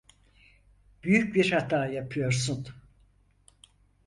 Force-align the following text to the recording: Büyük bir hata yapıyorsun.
Büyük 1.03 1.35
bir 1.35 1.51
hata 1.51 1.85
yapıyorsun. 1.87 2.67